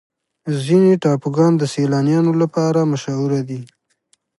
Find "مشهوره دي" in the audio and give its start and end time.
2.91-3.61